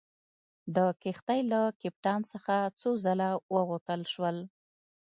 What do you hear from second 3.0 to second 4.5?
ځله وغوښتل شول.